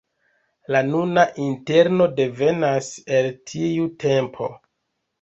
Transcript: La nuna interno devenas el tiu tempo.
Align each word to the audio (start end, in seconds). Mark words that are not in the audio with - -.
La 0.75 0.79
nuna 0.87 1.25
interno 1.43 2.09
devenas 2.23 2.91
el 3.21 3.33
tiu 3.55 3.89
tempo. 4.09 4.55